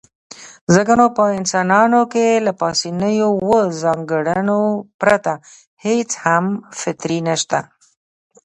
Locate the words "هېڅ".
5.85-6.09